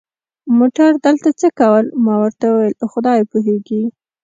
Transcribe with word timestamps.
موټر 0.57 0.91
دلته 1.05 1.29
څه 1.39 1.47
کول؟ 1.59 1.85
ما 2.03 2.13
ورته 2.21 2.45
وویل: 2.51 2.75
خدای 2.91 3.19
پوهېږي. 3.31 3.81